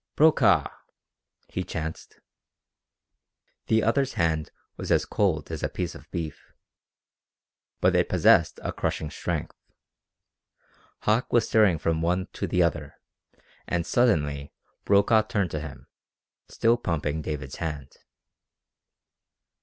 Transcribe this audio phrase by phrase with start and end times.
[0.15, 0.67] "Brokaw!"
[1.47, 2.21] he chanced.
[3.67, 6.53] The other's hand was as cold as a piece of beef.
[7.81, 9.55] But it possessed a crushing strength.
[11.01, 12.95] Hauck was staring from one to the other,
[13.67, 14.51] and suddenly
[14.85, 15.85] Brokaw turned to him,
[16.49, 17.97] still pumping David's hand.